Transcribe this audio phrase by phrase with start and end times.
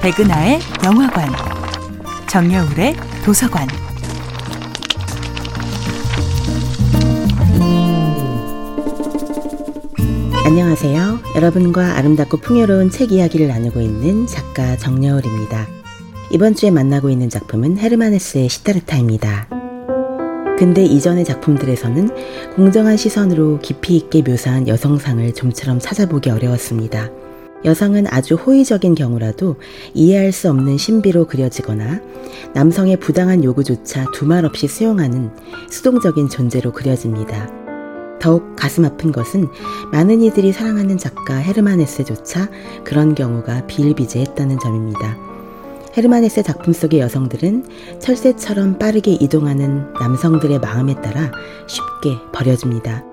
[0.00, 1.28] 백은하의 영화관,
[2.28, 3.66] 정여울의 도서관.
[10.46, 11.18] 안녕하세요.
[11.34, 15.66] 여러분과 아름답고 풍요로운 책 이야기를 나누고 있는 작가 정여울입니다.
[16.30, 19.48] 이번 주에 만나고 있는 작품은 헤르만 헤스의 시타르타입니다.
[20.58, 27.10] 근데 이전의 작품들에서는 공정한 시선으로 깊이 있게 묘사한 여성상을 좀처럼 찾아보기 어려웠습니다.
[27.64, 29.56] 여성은 아주 호의적인 경우라도
[29.94, 32.00] 이해할 수 없는 신비로 그려지거나
[32.54, 35.30] 남성의 부당한 요구조차 두말 없이 수용하는
[35.70, 37.50] 수동적인 존재로 그려집니다.
[38.20, 39.48] 더욱 가슴 아픈 것은
[39.92, 42.48] 많은 이들이 사랑하는 작가 헤르만 헤세조차
[42.84, 45.16] 그런 경우가 비일비재했다는 점입니다.
[45.96, 51.32] 헤르만 헤세 작품 속의 여성들은 철새처럼 빠르게 이동하는 남성들의 마음에 따라
[51.66, 53.07] 쉽게 버려집니다.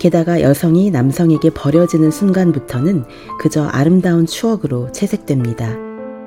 [0.00, 3.04] 게다가 여성이 남성에게 버려지는 순간부터는
[3.38, 5.76] 그저 아름다운 추억으로 채색됩니다.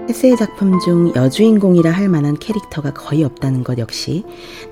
[0.07, 4.23] 헤세의 작품 중 여주인공이라 할 만한 캐릭터가 거의 없다는 것 역시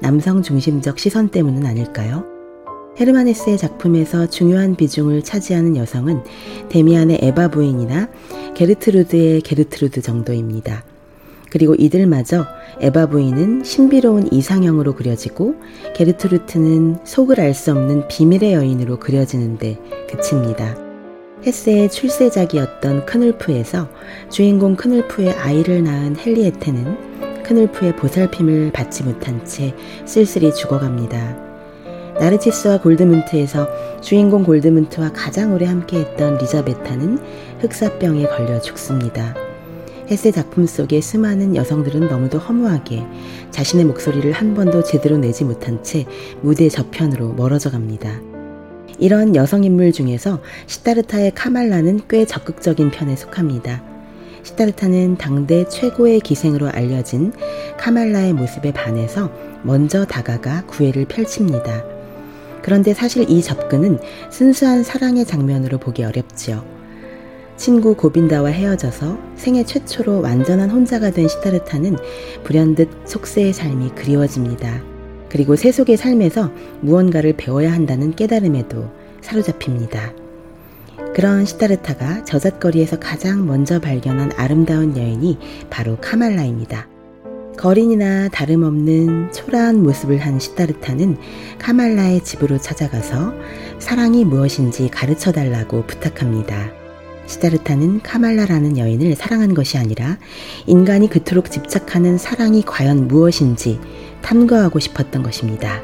[0.01, 2.25] 남성 중심적 시선 때문은 아닐까요?
[2.99, 6.23] 헤르만 헤세의 작품에서 중요한 비중을 차지하는 여성은
[6.69, 8.07] 데미안의 에바 부인이나
[8.53, 10.83] 게르트루드의 게르트루드 정도입니다.
[11.51, 12.45] 그리고 이들마저
[12.79, 15.55] 에바 부인은 신비로운 이상형으로 그려지고
[15.93, 19.77] 게르트루트는 속을 알 수 없는 비밀의 여인으로 그려지는데
[20.09, 20.77] 그칩니다.
[21.45, 23.89] 헤세의 출세작이었던 크늘프에서
[24.29, 31.51] 주인공 크늘프의 아이를 낳은 헨리에테는 크늘프의 보살핌을 받지 못한 채 쓸쓸히 죽어갑니다.
[32.19, 37.19] 나르치스와 골드문트에서 주인공 골드문트와 가장 오래 함께했던 리자베타는
[37.59, 39.50] 흑사병에 걸려 죽습니다.
[40.11, 43.05] 헤세 작품 속의 수많은 여성들은 너무도 허무하게
[43.51, 46.05] 자신의 목소리를 한 번도 제대로 내지 못한 채
[46.41, 48.19] 무대 저편으로 멀어져 갑니다.
[48.99, 53.81] 이런 여성 인물 중에서 시타르타의 카말라는 꽤 적극적인 편에 속합니다.
[54.43, 57.31] 시타르타는 당대 최고의 기생으로 알려진
[57.79, 59.31] 카말라의 모습에 반해서
[59.63, 61.85] 먼저 다가가 구애를 펼칩니다.
[62.61, 63.97] 그런데 사실 이 접근은
[64.29, 66.80] 순수한 사랑의 장면으로 보기 어렵지요.
[67.61, 71.95] 친구 고빈다와 헤어져서 생애 최초로 완전한 혼자가 된 시타르타는
[72.43, 74.81] 불현듯 속세의 삶이 그리워집니다.
[75.29, 76.51] 그리고 세속의 삶에서
[76.81, 78.89] 무언가를 배워야 한다는 깨달음에도
[79.21, 80.11] 사로잡힙니다.
[81.13, 85.37] 그런 시타르타가 저잣거리에서 가장 먼저 발견한 아름다운 여인이
[85.69, 86.87] 바로 카말라입니다.
[87.59, 91.15] 거린이나 다름없는 초라한 모습을 한 시타르타는
[91.59, 93.35] 카말라의 집으로 찾아가서
[93.77, 96.80] 사랑이 무엇인지 가르쳐 달라고 부탁합니다.
[97.31, 100.17] 시다르타는 카말라라는 여인을 사랑한 것이 아니라
[100.67, 103.79] 인간이 그토록 집착하는 사랑이 과연 무엇인지
[104.21, 105.81] 탐구하고 싶었던 것입니다.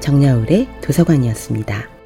[0.00, 1.97] 정야울의 도서관이었습니다.